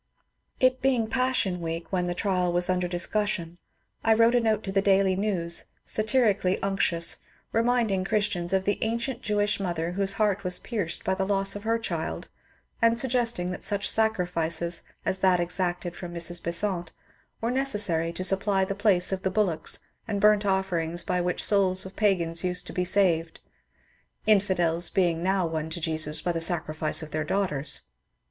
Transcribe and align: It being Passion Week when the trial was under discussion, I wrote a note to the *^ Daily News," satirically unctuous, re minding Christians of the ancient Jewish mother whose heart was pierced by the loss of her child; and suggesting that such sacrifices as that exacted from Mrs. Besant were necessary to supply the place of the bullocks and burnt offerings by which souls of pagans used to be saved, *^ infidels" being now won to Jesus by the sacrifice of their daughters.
It 0.59 0.81
being 0.81 1.05
Passion 1.07 1.59
Week 1.61 1.91
when 1.91 2.07
the 2.07 2.15
trial 2.15 2.51
was 2.51 2.71
under 2.71 2.87
discussion, 2.87 3.59
I 4.03 4.15
wrote 4.15 4.33
a 4.33 4.39
note 4.39 4.63
to 4.63 4.71
the 4.71 4.81
*^ 4.81 4.83
Daily 4.83 5.15
News," 5.15 5.65
satirically 5.85 6.59
unctuous, 6.63 7.17
re 7.51 7.61
minding 7.61 8.03
Christians 8.03 8.51
of 8.51 8.65
the 8.65 8.79
ancient 8.81 9.21
Jewish 9.21 9.59
mother 9.59 9.91
whose 9.91 10.13
heart 10.13 10.43
was 10.43 10.57
pierced 10.57 11.03
by 11.05 11.13
the 11.13 11.27
loss 11.27 11.55
of 11.55 11.65
her 11.65 11.77
child; 11.77 12.29
and 12.81 12.99
suggesting 12.99 13.51
that 13.51 13.63
such 13.63 13.87
sacrifices 13.87 14.81
as 15.05 15.19
that 15.19 15.39
exacted 15.39 15.95
from 15.95 16.15
Mrs. 16.15 16.41
Besant 16.41 16.91
were 17.39 17.51
necessary 17.51 18.11
to 18.11 18.23
supply 18.23 18.65
the 18.65 18.73
place 18.73 19.11
of 19.11 19.21
the 19.21 19.29
bullocks 19.29 19.77
and 20.07 20.19
burnt 20.19 20.47
offerings 20.47 21.03
by 21.03 21.21
which 21.21 21.43
souls 21.43 21.85
of 21.85 21.95
pagans 21.95 22.43
used 22.43 22.65
to 22.65 22.73
be 22.73 22.83
saved, 22.85 23.39
*^ 23.47 23.49
infidels" 24.25 24.89
being 24.97 25.21
now 25.21 25.45
won 25.45 25.69
to 25.69 25.79
Jesus 25.79 26.23
by 26.23 26.31
the 26.31 26.41
sacrifice 26.41 27.03
of 27.03 27.11
their 27.11 27.23
daughters. 27.23 27.81